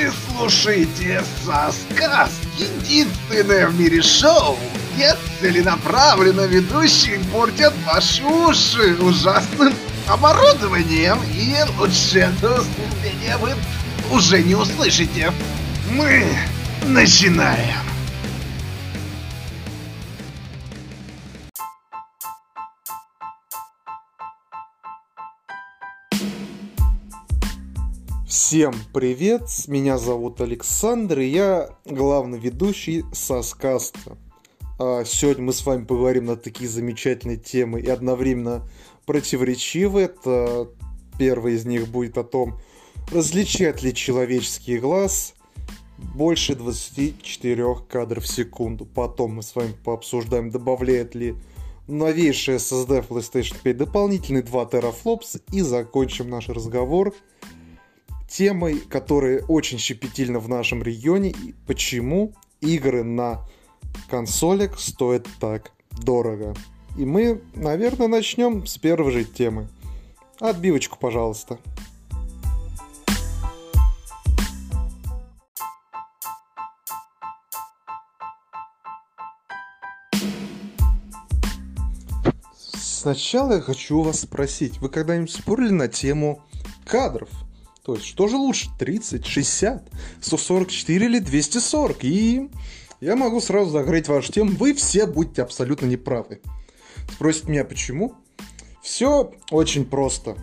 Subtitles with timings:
[0.00, 4.56] Вы слушаете Сосказ, единственное в мире шоу,
[4.94, 9.74] где целенаправленно ведущие портят ваши уши ужасным
[10.06, 13.54] оборудованием, и лучше этого вступления вы
[14.10, 15.32] уже не услышите.
[15.90, 16.24] Мы
[16.86, 17.89] начинаем.
[28.50, 34.18] Всем привет, меня зовут Александр, и я главный ведущий Соскаста.
[34.76, 38.68] Сегодня мы с вами поговорим на такие замечательные темы и одновременно
[39.06, 40.06] противоречивые.
[40.06, 40.68] Это
[41.16, 42.58] первый из них будет о том,
[43.12, 45.34] различает ли человеческий глаз
[46.16, 48.84] больше 24 кадров в секунду.
[48.84, 51.36] Потом мы с вами пообсуждаем, добавляет ли
[51.86, 57.14] новейшая SSD PlayStation 5 дополнительный 2 терафлопс и закончим наш разговор
[58.30, 63.44] темой, которая очень щепетильна в нашем регионе, и почему игры на
[64.08, 65.72] консолях стоят так
[66.02, 66.54] дорого.
[66.96, 69.68] И мы, наверное, начнем с первой же темы.
[70.38, 71.58] Отбивочку, пожалуйста.
[82.74, 86.42] Сначала я хочу вас спросить, вы когда-нибудь спорили на тему
[86.84, 87.30] кадров?
[87.84, 92.04] То есть, что же лучше, 30, 60, 144 или 240?
[92.04, 92.50] И
[93.00, 96.40] я могу сразу закрыть вашу тему, вы все будете абсолютно неправы.
[97.12, 98.14] Спросите меня, почему?
[98.82, 100.36] Все очень просто.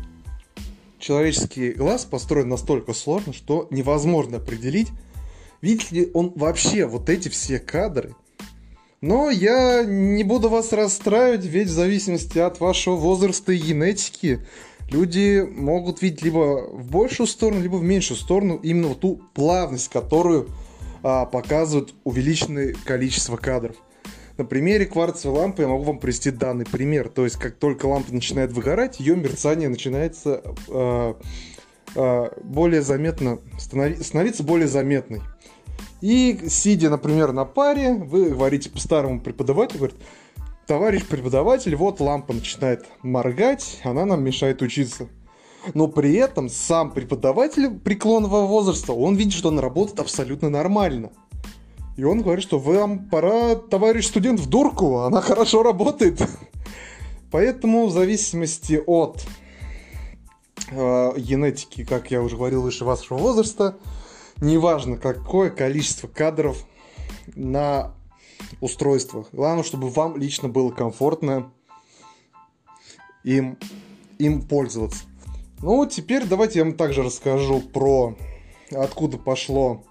[1.00, 4.90] Человеческий глаз построен настолько сложно, что невозможно определить,
[5.62, 8.16] видит ли он вообще вот эти все кадры.
[9.00, 14.44] Но я не буду вас расстраивать, ведь в зависимости от вашего возраста и генетики,
[14.90, 19.90] люди могут видеть либо в большую сторону, либо в меньшую сторону именно вот ту плавность,
[19.90, 20.50] которую
[21.04, 23.76] а, показывает увеличенное количество кадров.
[24.38, 27.10] На примере кварцевой лампы я могу вам привести данный пример.
[27.10, 31.14] То есть, как только лампа начинает выгорать, ее мерцание начинается э,
[31.96, 35.22] э, более заметно, станови, становиться более заметной.
[36.02, 39.98] И сидя, например, на паре, вы говорите по старому преподавателю, говорит,
[40.68, 45.08] товарищ преподаватель, вот лампа начинает моргать, она нам мешает учиться.
[45.74, 51.12] Но при этом сам преподаватель преклонного возраста, он видит, что он работает абсолютно нормально.
[51.96, 56.22] И он говорит, что вам пора, товарищ студент, в дурку, она хорошо работает.
[57.32, 59.26] Поэтому в зависимости от
[60.70, 63.78] э, генетики, как я уже говорил, выше вашего возраста,
[64.42, 66.64] неважно какое количество кадров
[67.36, 67.97] на
[68.62, 69.28] устройствах.
[69.32, 71.52] Главное, чтобы вам лично было комфортно
[73.24, 73.58] им,
[74.18, 75.04] им пользоваться.
[75.62, 78.16] Ну, теперь давайте я вам также расскажу про
[78.72, 79.84] откуда пошло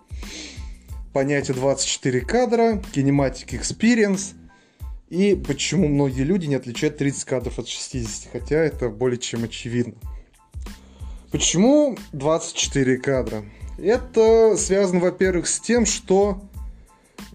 [1.13, 4.35] понятие 24 кадра, Kinematic Experience
[5.09, 9.95] и почему многие люди не отличают 30 кадров от 60, хотя это более чем очевидно.
[11.31, 13.45] Почему 24 кадра?
[13.79, 16.43] Это связано, во-первых, с тем, что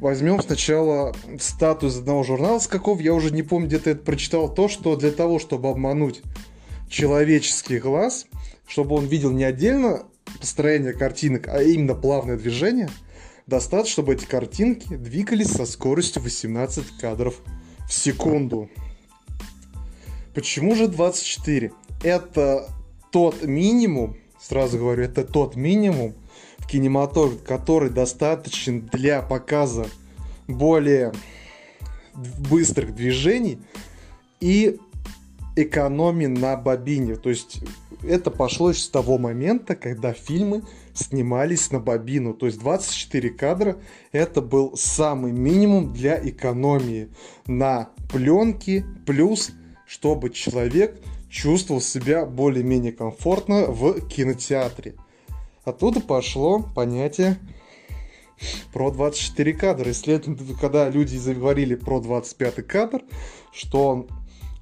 [0.02, 4.68] Возьмем сначала статус одного журнала, с какого я уже не помню, где-то это прочитал, то,
[4.68, 6.24] что для того, чтобы обмануть
[6.90, 8.26] человеческий глаз,
[8.68, 10.08] чтобы он видел не отдельно
[10.40, 12.90] построение картинок, а именно плавное движение,
[13.46, 17.36] достаточно, чтобы эти картинки двигались со скоростью 18 кадров
[17.88, 18.72] в секунду.
[20.34, 21.74] Почему же 24?
[22.02, 22.68] Это
[23.12, 26.16] тот минимум, сразу говорю, это тот минимум,
[26.68, 29.88] кинематограф, который достаточен для показа
[30.48, 31.14] более
[32.14, 33.60] быстрых движений
[34.40, 34.80] и
[35.56, 37.16] экономии на бобине.
[37.16, 37.62] То есть
[38.04, 40.64] это пошло с того момента, когда фильмы
[40.94, 42.34] снимались на бобину.
[42.34, 43.78] То есть 24 кадра
[44.12, 47.10] это был самый минимум для экономии
[47.46, 49.52] на пленке, плюс
[49.92, 54.96] чтобы человек чувствовал себя более-менее комфортно в кинотеатре.
[55.64, 57.38] Оттуда пошло понятие
[58.74, 59.90] про 24 кадра.
[59.90, 63.02] И следовательно, когда люди заговорили про 25 кадр,
[63.52, 64.08] что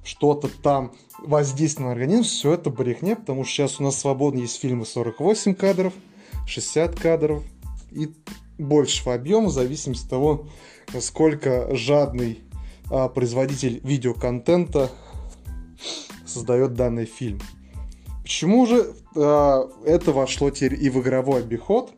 [0.04, 4.60] что-то там воздействует на организм, все это брехня, потому что сейчас у нас свободно есть
[4.60, 5.92] фильмы 48 кадров,
[6.46, 7.42] 60 кадров
[7.90, 8.10] и
[8.58, 10.48] большего объема, в зависимости от того,
[10.92, 12.40] насколько жадный
[12.90, 14.90] а, производитель видеоконтента
[16.26, 17.40] создает данный фильм.
[18.30, 21.90] Почему же э, это вошло теперь и в игровой обиход?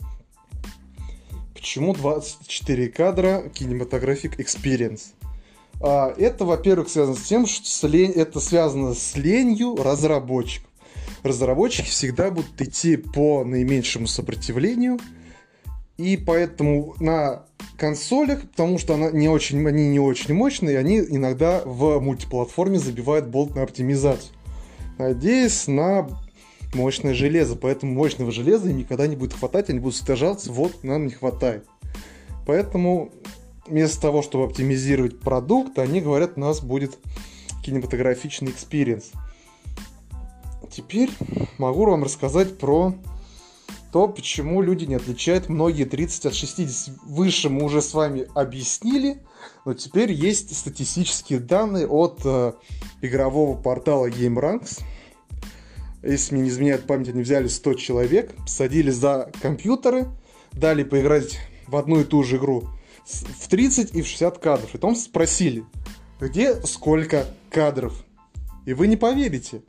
[1.52, 5.08] Почему 24 кадра кинематографик Experience?
[5.82, 10.70] А, это, во-первых, связано с тем, что с лень, это связано с ленью разработчиков.
[11.22, 14.98] Разработчики всегда будут идти по наименьшему сопротивлению
[15.98, 17.44] И поэтому на
[17.76, 23.26] консолях, потому что она не очень, они не очень мощные, они иногда в мультиплатформе забивают
[23.26, 24.32] болт на оптимизацию.
[24.98, 26.08] Надеясь на
[26.74, 27.56] мощное железо.
[27.56, 31.66] Поэтому мощного железа им никогда не будет хватать, они будут стажаться, вот нам не хватает.
[32.46, 33.12] Поэтому
[33.66, 36.98] вместо того, чтобы оптимизировать продукт, они говорят, у нас будет
[37.64, 39.12] кинематографичный experience.
[40.70, 41.10] Теперь
[41.58, 42.94] могу вам рассказать про
[43.92, 46.96] то, почему люди не отличают многие 30 от 60.
[47.04, 49.22] Выше мы уже с вами объяснили,
[49.66, 52.54] но теперь есть статистические данные от э,
[53.02, 54.80] игрового портала Gameranx.
[56.02, 60.08] Если мне не изменяет память, они взяли 100 человек, садили за компьютеры,
[60.52, 62.68] дали поиграть в одну и ту же игру
[63.04, 64.68] в 30 и в 60 кадров.
[64.70, 65.64] И потом спросили,
[66.20, 67.94] где сколько кадров.
[68.66, 69.62] И вы не поверите,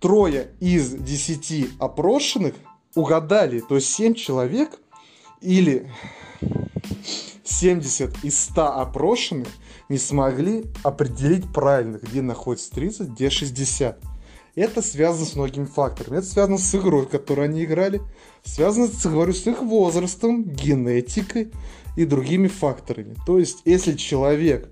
[0.00, 2.54] трое из 10 опрошенных
[2.94, 4.78] угадали, то есть 7 человек
[5.40, 5.90] или
[7.44, 9.48] 70 из 100 опрошенных
[9.88, 14.15] не смогли определить правильно, где находится 30, где 60.
[14.56, 16.18] Это связано с многими факторами.
[16.18, 18.00] Это связано с игрой, в которой они играли,
[18.42, 21.52] связано, говорю, с их возрастом, генетикой
[21.94, 23.14] и другими факторами.
[23.26, 24.70] То есть, если человек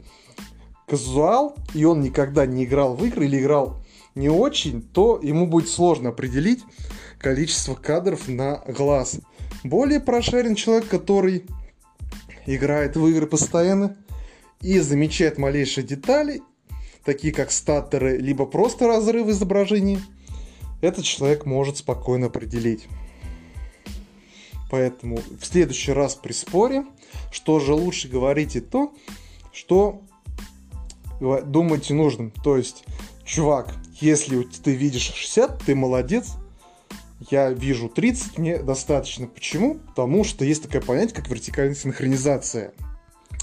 [0.89, 3.85] казуал, и он никогда не играл в игры или играл
[4.15, 6.63] не очень, то ему будет сложно определить,
[7.19, 9.21] количество кадров на глаз.
[9.65, 11.45] Более прошарен человек, который
[12.47, 13.97] играет в игры постоянно
[14.61, 16.43] и замечает малейшие детали,
[17.05, 20.01] такие как статтеры, либо просто разрыв изображения,
[20.81, 22.89] этот человек может спокойно определить.
[24.71, 26.85] Поэтому в следующий раз при споре,
[27.31, 28.95] что же лучше говорите то,
[29.53, 30.03] что
[31.21, 32.33] думаете нужным.
[32.43, 32.85] То есть,
[33.25, 36.33] чувак, если ты видишь 60, ты молодец,
[37.31, 39.27] я вижу 30, мне достаточно.
[39.27, 39.77] Почему?
[39.77, 42.75] Потому что есть такое понятие, как вертикальная синхронизация.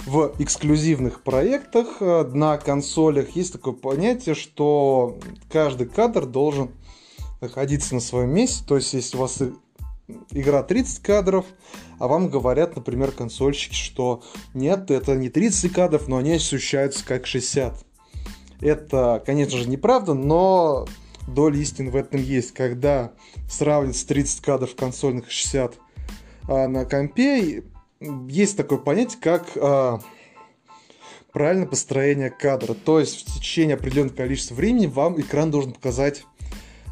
[0.06, 5.20] В эксклюзивных проектах э, на консолях есть такое понятие, что
[5.50, 6.72] каждый кадр должен
[7.40, 8.64] находиться на своем месте.
[8.68, 9.40] То есть, если у вас
[10.32, 11.46] игра 30 кадров,
[12.00, 17.28] а вам говорят, например, консольщики, что нет, это не 30 кадров, но они ощущаются как
[17.28, 17.86] 60.
[18.60, 20.88] Это, конечно же, неправда, но
[21.28, 22.54] доля истин в этом есть.
[22.54, 23.12] Когда
[23.50, 25.76] сравнивать 30 кадров консольных 60
[26.48, 27.64] а, на компе,
[28.28, 30.00] есть такое понятие, как а,
[31.32, 32.74] правильное построение кадра.
[32.74, 36.24] То есть в течение определенного количества времени вам экран должен показать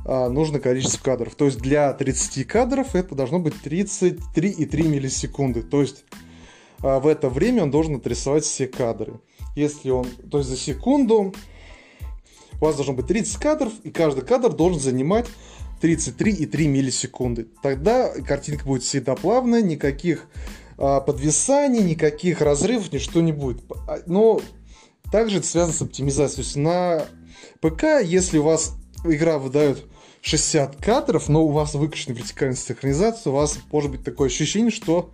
[0.06, 1.36] а, нужное количество кадров.
[1.36, 5.64] То есть для 30 кадров это должно быть 33,3 миллисекунды.
[5.64, 6.06] То есть
[6.82, 9.20] а, в это время он должен отрисовать все кадры.
[9.56, 11.34] Если он, то есть за секунду
[12.62, 15.28] у вас должно быть 30 кадров, и каждый кадр должен занимать
[15.82, 17.48] 33,3 миллисекунды.
[17.64, 20.28] Тогда картинка будет всегда плавная, никаких
[20.80, 23.62] а, подвисаний, никаких разрывов, ничто не будет.
[23.86, 24.42] А, но
[25.12, 26.44] также это связано с оптимизацией.
[26.44, 27.06] То есть на
[27.60, 29.84] ПК, если у вас игра выдает
[30.22, 35.10] 60 кадров, но у вас выключена вертикальная синхронизация, у вас может быть такое ощущение, что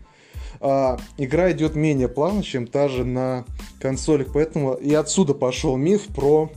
[0.61, 3.45] а, игра идет менее плавно, чем та же на
[3.79, 4.27] консолях.
[4.33, 6.51] Поэтому и отсюда пошел миф про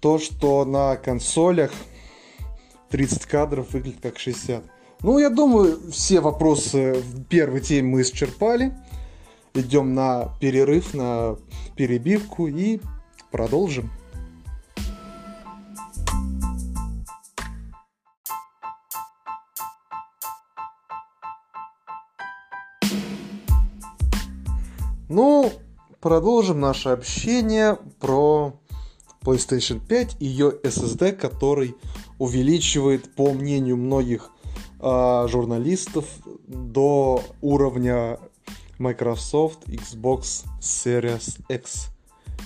[0.00, 1.72] то, что на консолях
[2.90, 4.75] 30 кадров выглядит как 60.
[5.02, 8.72] Ну, я думаю, все вопросы в первой теме мы исчерпали.
[9.54, 11.36] Идем на перерыв, на
[11.76, 12.80] перебивку и
[13.30, 13.90] продолжим.
[25.08, 25.52] Ну,
[26.00, 28.58] продолжим наше общение про
[29.22, 31.76] PlayStation 5 и ее SSD, который
[32.18, 34.30] увеличивает, по мнению многих
[35.28, 36.04] журналистов,
[36.46, 38.18] до уровня
[38.78, 41.88] Microsoft Xbox Series X.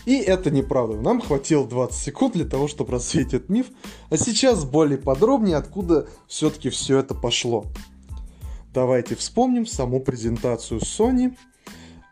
[0.06, 1.00] И это неправда.
[1.00, 3.66] Нам хватило 20 секунд для того, чтобы рассветить этот миф.
[4.08, 7.66] А сейчас более подробнее, откуда все-таки все это пошло.
[8.72, 11.36] Давайте вспомним саму презентацию Sony–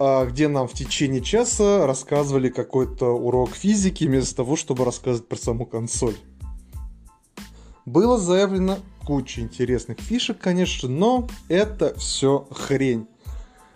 [0.01, 5.37] а, где нам в течение часа рассказывали какой-то урок физики вместо того, чтобы рассказывать про
[5.37, 6.15] саму консоль.
[7.89, 8.77] Было заявлено
[9.07, 13.07] куча интересных фишек, конечно, но это все хрень.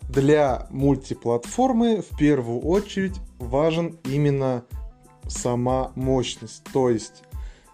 [0.03, 4.67] Для мультиплатформы в первую очередь важен именно
[5.29, 6.63] сама мощность.
[6.75, 7.23] То есть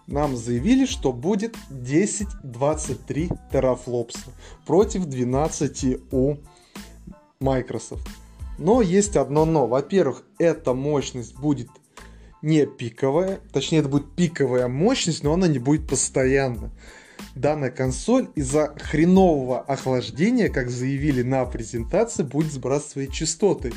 [0.07, 4.31] нам заявили, что будет 10-23 терафлопса
[4.65, 6.35] против 12 у
[7.41, 8.07] Microsoft.
[8.57, 9.67] Но есть одно но.
[9.67, 11.67] Во-первых, эта мощность будет
[12.41, 16.71] не пиковая, точнее это будет пиковая мощность, но она не будет постоянно.
[17.35, 23.73] данная консоль из-за хренового охлаждения, как заявили на презентации, будет сбрасывать свои частоты.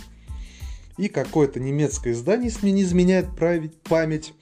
[0.97, 3.29] И какое-то немецкое издание, если мне не изменяет
[3.85, 4.35] память,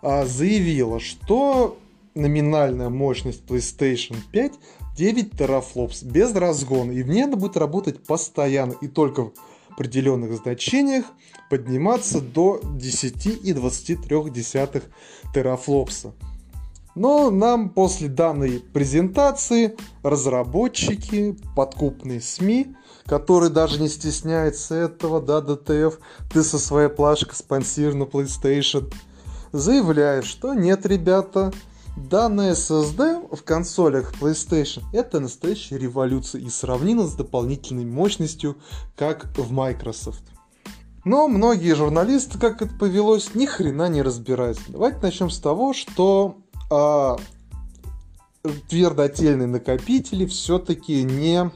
[0.00, 1.78] а, заявило, что
[2.14, 4.52] номинальная мощность PlayStation 5
[4.96, 6.90] 9 терафлопс без разгона.
[6.90, 9.30] И в ней она будет работать постоянно и только
[9.78, 11.06] определенных значениях
[11.48, 14.82] подниматься до 10,23
[15.32, 16.12] терафлопса.
[16.96, 22.74] Но нам после данной презентации разработчики, подкупные СМИ,
[23.06, 26.00] которые даже не стесняются этого, да, ДТФ,
[26.32, 28.92] ты со своей плашкой спонсирован на PlayStation,
[29.52, 31.52] заявляют, что нет, ребята,
[31.98, 38.56] данная SSD в консолях PlayStation это настоящая революция и сравнима с дополнительной мощностью,
[38.96, 40.22] как в Microsoft.
[41.04, 44.62] Но многие журналисты, как это повелось, ни хрена не разбираются.
[44.68, 46.38] Давайте начнем с того, что
[46.70, 47.16] а,
[48.68, 51.50] твердотельные накопители все-таки не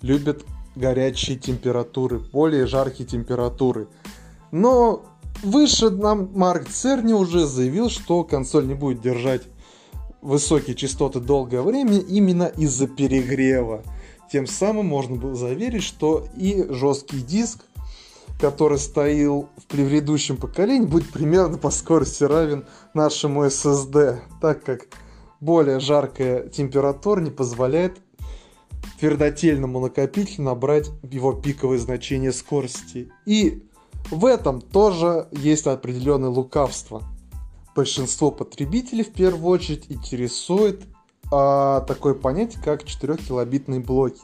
[0.00, 3.88] любят горячие температуры, более жаркие температуры.
[4.50, 5.04] Но
[5.42, 9.42] выше нам Марк Церни уже заявил, что консоль не будет держать
[10.22, 13.82] высокие частоты долгое время именно из-за перегрева.
[14.32, 17.64] Тем самым можно было заверить, что и жесткий диск,
[18.40, 22.64] который стоял в предыдущем поколении, будет примерно по скорости равен
[22.94, 24.86] нашему SSD, так как
[25.40, 27.98] более жаркая температура не позволяет
[29.00, 33.12] твердотельному накопителю набрать его пиковые значения скорости.
[33.26, 33.64] И
[34.10, 37.02] в этом тоже есть определенное лукавство.
[37.74, 40.82] Большинство потребителей в первую очередь интересует
[41.30, 44.20] а, такое понятие, как 4-килобитные блоки.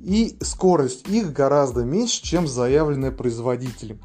[0.00, 4.00] И скорость их гораздо меньше, чем заявленная производителем.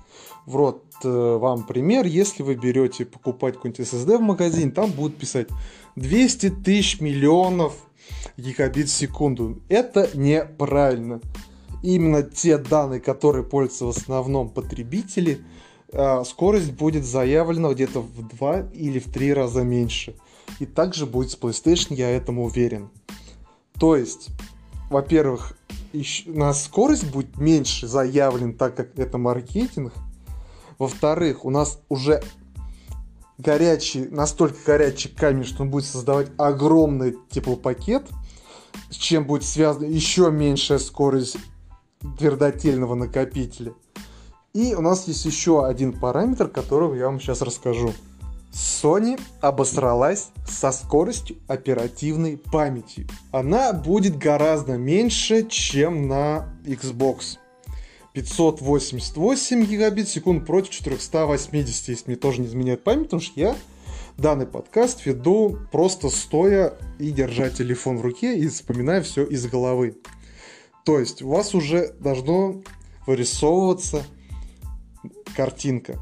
[0.46, 5.48] Вот э, вам пример, если вы берете покупать какой-нибудь SSD в магазин, там будут писать
[5.96, 7.76] 200 тысяч миллионов
[8.38, 9.62] гигабит в секунду.
[9.70, 11.22] Это неправильно.
[11.84, 15.44] Именно те данные, которые пользуются в основном потребители,
[16.26, 20.16] скорость будет заявлена где-то в 2 или в 3 раза меньше.
[20.60, 22.90] И также будет с PlayStation, я этому уверен.
[23.80, 24.30] То есть,
[24.90, 25.58] во-первых,
[26.26, 29.94] на скорость будет меньше заявлен, так как это маркетинг.
[30.80, 32.24] Во-вторых, у нас уже
[33.38, 38.10] горячий, настолько горячий камень, что он будет создавать огромный теплопакет,
[38.90, 41.38] с чем будет связана еще меньшая скорость
[42.18, 43.74] твердотельного накопителя.
[44.54, 47.92] И у нас есть еще один параметр, который я вам сейчас расскажу.
[48.52, 53.08] Sony обосралась со скоростью оперативной памяти.
[53.32, 57.40] Она будет гораздо меньше, чем на Xbox.
[58.14, 63.56] 588 гигабит в секунду против 480, если мне тоже не изменяет память, потому что я
[64.18, 69.98] данный подкаст веду просто стоя и держа телефон в руке и вспоминая все из головы.
[70.86, 72.62] То есть у вас уже должно
[73.08, 74.04] вырисовываться
[75.36, 76.00] картинка.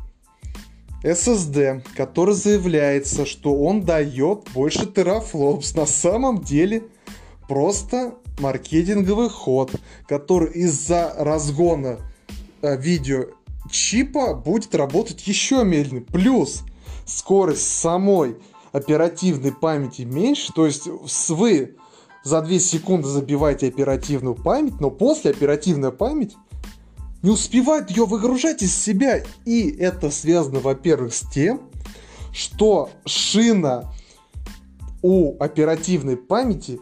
[1.03, 6.83] SSD, который заявляется, что он дает больше терафлопс, на самом деле
[7.47, 9.71] просто маркетинговый ход,
[10.07, 11.99] который из-за разгона
[12.61, 13.25] э, видео
[13.69, 16.05] чипа будет работать еще медленнее.
[16.05, 16.63] Плюс
[17.05, 18.37] скорость самой
[18.71, 20.87] оперативной памяти меньше, то есть
[21.29, 21.75] вы
[22.23, 26.35] за 2 секунды забиваете оперативную память, но после оперативная память
[27.21, 29.23] не успевает ее выгружать из себя.
[29.45, 31.61] И это связано, во-первых, с тем,
[32.33, 33.93] что шина
[35.01, 36.79] у оперативной памяти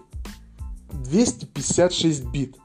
[0.92, 2.56] 256 бит.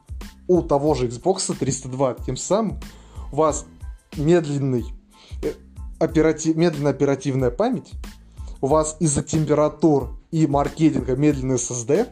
[0.46, 2.14] У того же Xbox 302.
[2.26, 2.80] Тем самым
[3.32, 3.66] у вас
[4.16, 4.84] медленный,
[5.42, 5.52] э,
[5.98, 7.92] оператив, медленная оперативная память,
[8.60, 12.08] у вас из-за температур и маркетинга медленный SSD,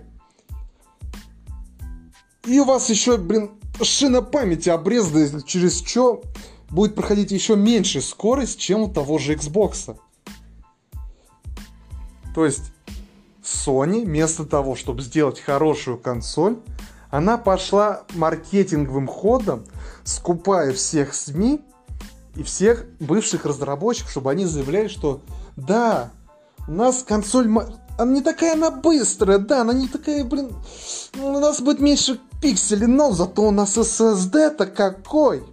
[2.46, 3.52] и у вас еще, блин,
[3.84, 6.22] шина памяти обрезана, через что
[6.70, 9.96] будет проходить еще меньше скорость, чем у того же Xbox.
[12.34, 12.72] То есть
[13.42, 16.58] Sony вместо того, чтобы сделать хорошую консоль,
[17.10, 19.64] она пошла маркетинговым ходом,
[20.04, 21.60] скупая всех СМИ
[22.36, 25.20] и всех бывших разработчиков, чтобы они заявляли, что
[25.56, 26.10] да,
[26.66, 27.48] у нас консоль
[27.98, 30.54] она не такая она быстрая, да, она не такая, блин,
[31.18, 35.44] у нас будет меньше пикселей, но зато у нас SSD-то какой.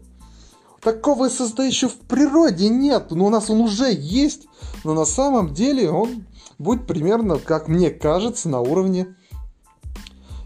[0.81, 4.47] Такого SSD еще в природе нет, но у нас он уже есть,
[4.83, 6.25] но на самом деле он
[6.57, 9.15] будет примерно, как мне кажется, на уровне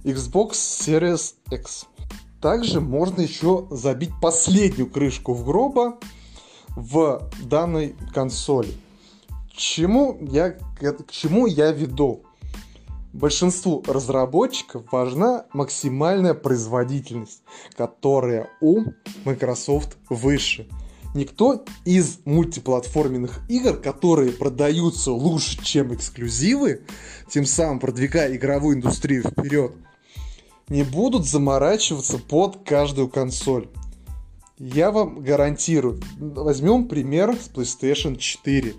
[0.04, 1.86] Xbox Series X.
[2.42, 5.98] Также можно еще забить последнюю крышку в гроба
[6.76, 8.74] в данной консоли
[9.56, 12.24] чему я, к чему я веду?
[13.14, 17.44] Большинству разработчиков важна максимальная производительность,
[17.78, 18.86] которая у
[19.24, 20.68] Microsoft выше.
[21.14, 26.82] Никто из мультиплатформенных игр, которые продаются лучше, чем эксклюзивы,
[27.30, 29.74] тем самым продвигая игровую индустрию вперед,
[30.70, 33.70] не будут заморачиваться под каждую консоль.
[34.58, 36.02] Я вам гарантирую.
[36.18, 38.74] Возьмем пример с PlayStation 4.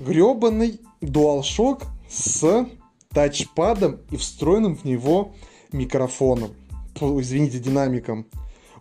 [0.00, 2.66] Гребаный DualShock с
[3.10, 5.34] тачпадом и встроенным в него
[5.72, 6.52] микрофоном.
[7.00, 8.26] Извините, динамиком.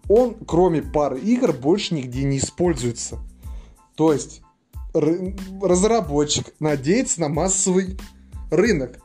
[0.10, 3.20] Он, кроме пары игр, больше нигде не используется.
[3.96, 4.42] То есть
[4.94, 7.98] разработчик надеется на массовый
[8.52, 9.00] рынок.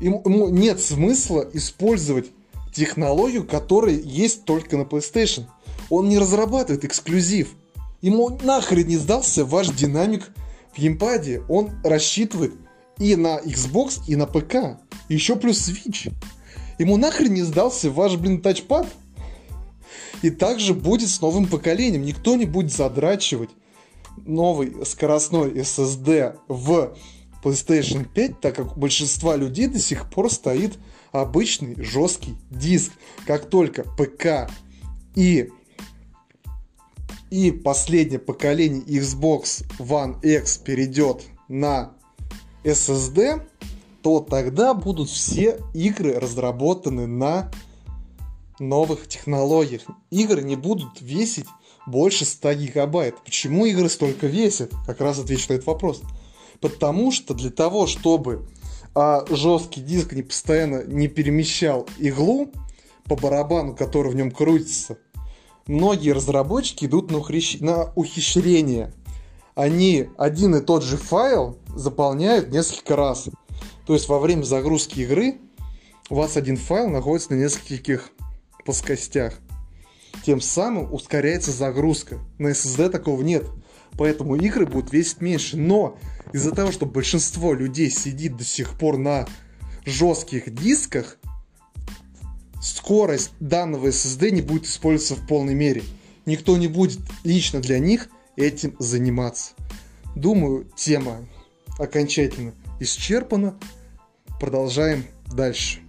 [0.00, 2.30] Ему нет смысла использовать
[2.72, 5.44] технологию, которая есть только на PlayStation.
[5.90, 7.50] Он не разрабатывает эксклюзив.
[8.00, 10.30] Ему нахрен не сдался ваш динамик
[10.72, 11.42] в геймпаде.
[11.48, 12.54] Он рассчитывает
[12.98, 14.80] и на Xbox, и на ПК.
[15.08, 16.12] Еще плюс Switch.
[16.78, 18.86] Ему нахрен не сдался ваш, блин, тачпад.
[20.22, 22.02] И также будет с новым поколением.
[22.02, 23.50] Никто не будет задрачивать
[24.26, 26.96] новый скоростной SSD в
[27.42, 30.78] PlayStation 5, так как у большинства людей до сих пор стоит
[31.12, 32.92] обычный жесткий диск.
[33.26, 34.50] Как только ПК
[35.14, 35.50] и
[37.30, 41.92] и последнее поколение Xbox One X перейдет на
[42.64, 43.42] SSD,
[44.02, 47.50] то тогда будут все игры разработаны на
[48.58, 49.82] новых технологиях.
[50.10, 51.46] Игры не будут весить
[51.86, 53.16] больше 100 гигабайт.
[53.24, 54.72] Почему игры столько весят?
[54.86, 56.02] Как раз отвечу на этот вопрос.
[56.60, 58.48] Потому что для того, чтобы
[58.94, 62.50] а, жесткий диск не постоянно не перемещал иглу
[63.04, 64.98] по барабану, который в нем крутится,
[65.66, 67.60] многие разработчики идут на, ухрещ...
[67.60, 68.92] на ухищрение.
[69.54, 73.28] Они один и тот же файл заполняют несколько раз.
[73.86, 75.38] То есть во время загрузки игры
[76.08, 78.10] у вас один файл находится на нескольких
[78.64, 79.34] плоскостях.
[80.24, 82.18] Тем самым ускоряется загрузка.
[82.38, 83.46] На SSD такого нет.
[83.96, 85.56] Поэтому игры будут весить меньше.
[85.56, 85.98] Но
[86.32, 89.26] из-за того, что большинство людей сидит до сих пор на
[89.84, 91.18] жестких дисках,
[92.60, 95.82] скорость данного SSD не будет использоваться в полной мере.
[96.26, 99.52] Никто не будет лично для них этим заниматься.
[100.14, 101.26] Думаю, тема
[101.78, 103.58] окончательно исчерпана.
[104.38, 105.80] Продолжаем дальше.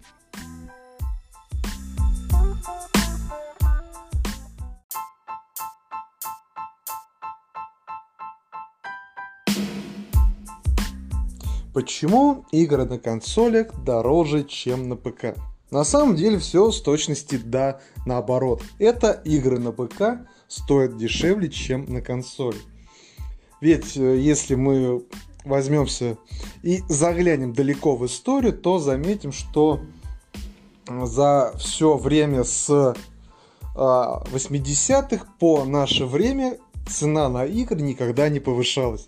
[11.73, 15.37] Почему игры на консолях дороже, чем на ПК?
[15.71, 18.61] На самом деле все с точности да наоборот.
[18.77, 22.57] Это игры на ПК стоят дешевле, чем на консоли.
[23.61, 25.05] Ведь э, если мы
[25.45, 26.17] возьмемся
[26.61, 29.79] и заглянем далеко в историю, то заметим, что
[30.87, 32.95] за все время с
[33.73, 36.57] 80-х а, по наше время
[36.87, 39.07] цена на игры никогда не повышалась.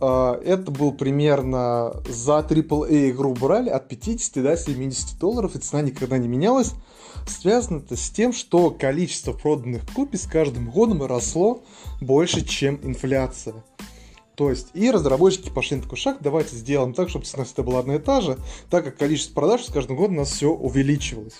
[0.00, 5.82] А, это был примерно за AAA игру брали от 50 до 70 долларов, и цена
[5.82, 6.72] никогда не менялась.
[7.26, 11.62] Связано это с тем, что количество проданных копий с каждым годом росло
[12.00, 13.64] больше, чем инфляция.
[14.34, 17.80] То есть, и разработчики пошли на такой шаг, давайте сделаем так, чтобы цена всегда была
[17.80, 18.38] одна и та же,
[18.70, 21.38] так как количество продаж с каждым годом у нас все увеличивалось.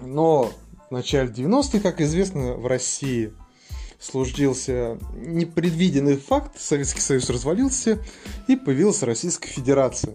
[0.00, 0.50] Но
[0.90, 3.32] в начале 90-х, как известно, в России
[3.98, 7.98] случился непредвиденный факт, Советский Союз развалился,
[8.46, 10.14] и появилась Российская Федерация.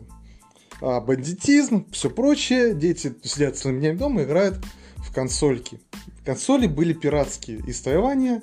[0.82, 4.64] А бандитизм, все прочее, дети сидят целыми днями дома, играют
[4.98, 5.80] в консольки.
[6.26, 8.42] Консоли были пиратские из Тайваня,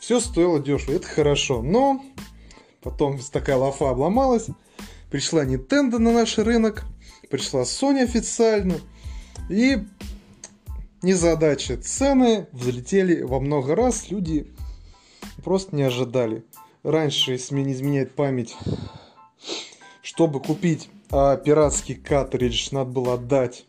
[0.00, 1.62] все стоило дешево, это хорошо.
[1.62, 2.04] Но
[2.82, 4.46] потом такая лафа обломалась,
[5.10, 6.84] пришла Nintendo на наш рынок,
[7.28, 8.76] пришла Sony официально,
[9.48, 9.78] и
[11.02, 11.76] незадача.
[11.76, 14.52] Цены взлетели во много раз, люди
[15.46, 16.44] просто не ожидали.
[16.82, 18.56] Раньше, если мне не изменяет память,
[20.02, 23.64] чтобы купить а, пиратский картридж, надо было отдать,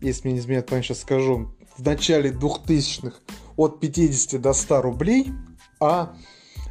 [0.00, 3.18] если мне не изменяет память, сейчас скажу, в начале 2000-х
[3.58, 5.32] от 50 до 100 рублей,
[5.80, 6.16] а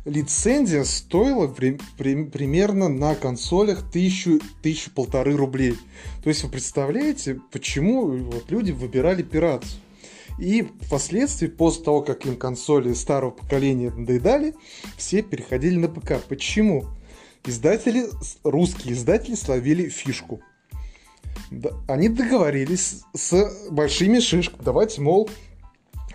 [0.06, 5.76] лицензия стоила при, при, примерно на консолях тысячу, тысячу полторы рублей.
[6.24, 9.82] То есть вы представляете, почему вот люди выбирали пиратцию.
[10.38, 14.54] И впоследствии, после того, как им консоли старого поколения надоедали,
[14.95, 16.21] все переходили на ПК.
[16.28, 16.86] Почему?
[17.45, 18.06] Издатели,
[18.43, 20.41] русские издатели словили фишку.
[21.88, 24.63] Они договорились с большими шишками.
[24.63, 25.30] Давайте, мол,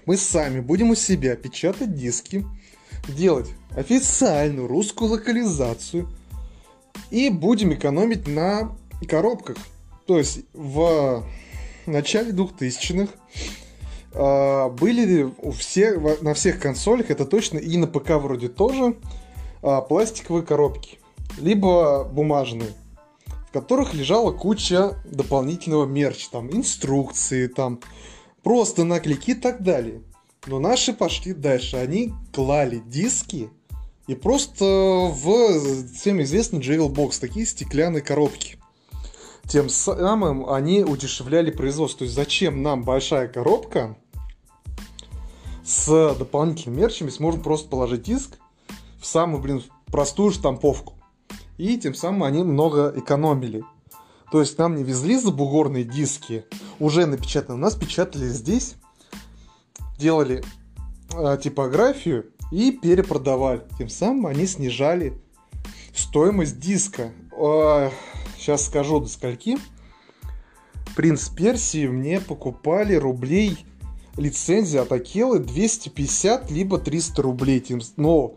[0.07, 2.45] мы сами будем у себя печатать диски,
[3.09, 6.09] делать официальную русскую локализацию
[7.11, 8.77] И будем экономить на
[9.09, 9.57] коробках.
[10.07, 11.25] То есть в
[11.87, 13.62] начале 2000-х а,
[14.15, 18.97] были у всех, на всех консолях, это точно, и на ПК вроде тоже,
[19.63, 20.99] а, пластиковые коробки,
[21.39, 22.73] либо бумажные,
[23.49, 27.81] в которых лежала куча дополнительного мерча, там инструкции, там
[28.43, 30.03] просто наклейки и так далее.
[30.47, 33.51] Но наши пошли дальше, они клали диски
[34.09, 38.59] и просто в всем известный Jailbox, такие стеклянные коробки.
[39.49, 42.01] Тем самым они удешевляли производство.
[42.01, 43.97] То есть зачем нам большая коробка
[45.65, 48.39] с дополнительными мерчами, можно просто положить диск
[49.01, 50.95] в самую, блин, простую штамповку.
[51.59, 53.63] И тем самым они много экономили.
[54.31, 56.47] То есть нам не везли забугорные диски,
[56.79, 57.55] уже напечатаны.
[57.55, 58.77] У нас печатали здесь,
[59.99, 60.43] делали
[61.13, 63.63] э, типографию и перепродавали.
[63.79, 65.21] Тем самым они снижали
[65.95, 67.13] стоимость диска.
[67.39, 67.91] Э,
[68.39, 69.59] сейчас скажу до скольки.
[70.97, 73.67] Принц Персии мне покупали рублей
[74.17, 77.65] лицензия от Акелы 250 либо 300 рублей.
[77.97, 78.35] Но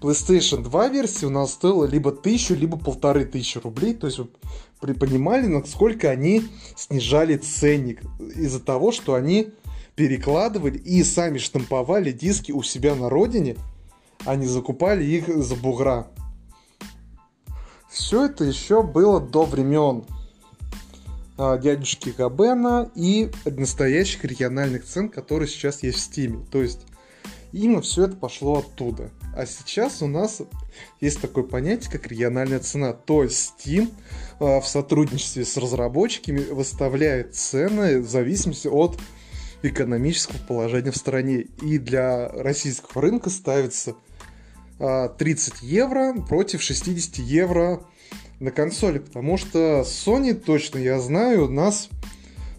[0.00, 3.94] PlayStation 2 версия у нас стоила либо 1000, либо 1500 рублей.
[3.94, 6.44] То есть вы понимали, насколько они
[6.76, 8.02] снижали ценник
[8.36, 9.50] из-за того, что они
[9.96, 13.56] перекладывали и сами штамповали диски у себя на родине,
[14.24, 16.06] а не закупали их за бугра.
[17.90, 20.04] Все это еще было до времен
[21.38, 26.44] дядюшки Габена и настоящих региональных цен, которые сейчас есть в Стиме.
[26.50, 26.80] То есть
[27.52, 29.10] именно все это пошло оттуда.
[29.36, 30.42] А сейчас у нас
[31.00, 32.92] есть такое понятие, как региональная цена.
[32.92, 33.90] То есть Steam
[34.40, 38.98] а, в сотрудничестве с разработчиками выставляет цены в зависимости от
[39.62, 41.46] экономического положения в стране.
[41.62, 43.94] И для российского рынка ставится
[44.78, 47.84] 30 а, евро против 60 евро
[48.40, 51.88] на консоли, потому что Sony, точно я знаю, нас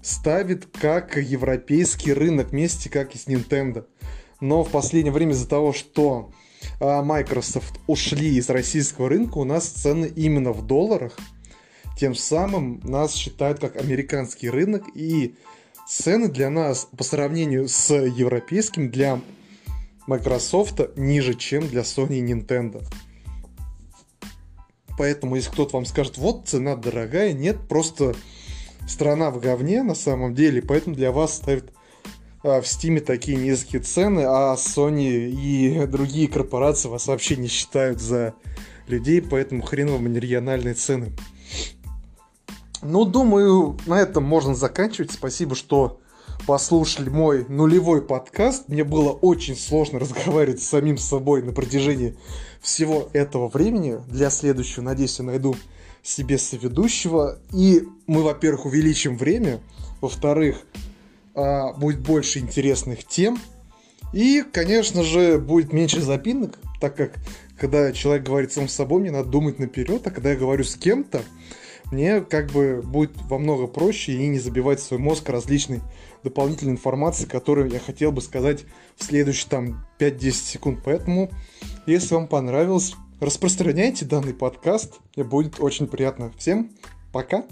[0.02, 3.86] ставит как европейский рынок вместе, как и с Nintendo.
[4.42, 6.32] Но в последнее время из-за того, что
[6.80, 11.18] а, Microsoft ушли из российского рынка, у нас цены именно в долларах.
[11.98, 15.36] Тем самым нас считают как американский рынок, и
[15.88, 19.20] цены для нас по сравнению с европейским для
[20.08, 22.84] Microsoft ниже, чем для Sony и Nintendo.
[25.00, 28.16] Поэтому, если кто-то вам скажет, вот цена дорогая, нет, просто
[28.86, 31.72] страна в говне на самом деле, поэтому для вас ставят
[32.44, 38.02] а, в Стиме такие низкие цены, а Sony и другие корпорации вас вообще не считают
[38.02, 38.34] за
[38.88, 41.14] людей, поэтому хрен вам региональные цены.
[42.82, 45.14] Ну, думаю, на этом можно заканчивать.
[45.14, 46.02] Спасибо, что
[46.50, 48.70] послушали мой нулевой подкаст.
[48.70, 52.18] Мне было очень сложно разговаривать с самим собой на протяжении
[52.60, 54.00] всего этого времени.
[54.08, 55.56] Для следующего, надеюсь, я найду
[56.02, 57.38] себе соведущего.
[57.54, 59.60] И мы, во-первых, увеличим время.
[60.02, 60.64] Во-вторых,
[61.36, 63.38] а, будет больше интересных тем.
[64.12, 67.12] И, конечно же, будет меньше запинок, так как
[67.60, 70.74] когда человек говорит сам с собой, мне надо думать наперед, а когда я говорю с
[70.74, 71.22] кем-то,
[71.92, 75.82] мне как бы будет во много проще и не забивать свой мозг различной
[76.24, 78.66] дополнительной информации, которую я хотел бы сказать
[78.98, 80.80] в следующие там 5-10 секунд.
[80.84, 81.32] Поэтому,
[81.86, 86.32] если вам понравилось, распространяйте данный подкаст, мне будет очень приятно.
[86.38, 86.72] Всем
[87.12, 87.46] пока!